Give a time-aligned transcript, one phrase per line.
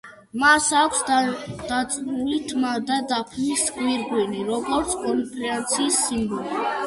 [0.43, 6.65] მას აქვს დაწნული თმა და დაფნის გვირგვინი როგორც კონფედერაციის სიმბოლო.